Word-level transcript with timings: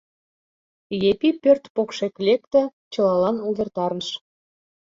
Епи 1.11 1.29
пӧрт 1.41 1.63
покшек 1.75 2.15
лекте, 2.25 2.61
чылалан 2.93 3.37
увертарыш: 3.49 4.07